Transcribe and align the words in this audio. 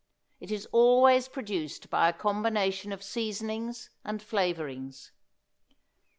It 0.39 0.49
is 0.51 0.65
always 0.71 1.27
produced 1.27 1.91
by 1.91 2.09
a 2.09 2.13
combination 2.13 2.91
of 2.91 3.03
seasonings 3.03 3.91
and 4.03 4.19
flavorings. 4.19 5.11